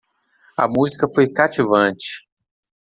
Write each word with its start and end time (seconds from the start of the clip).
A 0.57 0.67
música 0.67 1.05
foi 1.13 1.31
cativante. 1.31 2.27